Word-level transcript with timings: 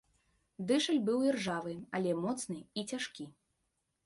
Дышаль 0.71 1.01
быў 1.09 1.19
іржавы, 1.31 1.75
але 1.99 2.17
моцны 2.23 2.59
і 2.79 2.89
цяжкі. 2.89 3.25